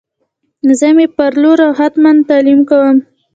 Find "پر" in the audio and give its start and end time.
1.17-1.31